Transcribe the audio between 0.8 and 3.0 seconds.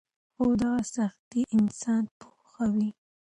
سختۍ انسان پوخوي.